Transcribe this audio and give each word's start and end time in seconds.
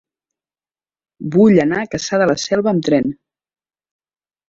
Vull 1.35 1.63
anar 1.65 1.83
a 1.83 1.91
Cassà 1.93 2.23
de 2.25 2.29
la 2.35 2.39
Selva 2.47 2.75
amb 2.75 2.91
tren. 2.91 3.17